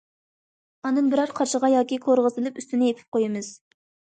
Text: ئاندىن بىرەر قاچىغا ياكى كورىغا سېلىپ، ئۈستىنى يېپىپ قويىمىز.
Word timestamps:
ئاندىن 0.87 1.11
بىرەر 1.11 1.33
قاچىغا 1.39 1.69
ياكى 1.73 2.01
كورىغا 2.07 2.33
سېلىپ، 2.39 2.59
ئۈستىنى 2.63 2.89
يېپىپ 2.91 3.13
قويىمىز. 3.19 3.53